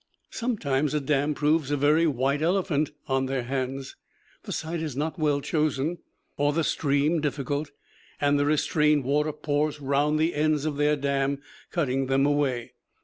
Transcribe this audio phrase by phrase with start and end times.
[0.31, 3.95] Sometimes a dam proves a very white elephant on their hands.
[4.45, 5.99] The site is not well chosen,
[6.37, 7.69] or the stream difficult,
[8.19, 12.73] and the restrained water pours round the ends of their dam, cutting them away.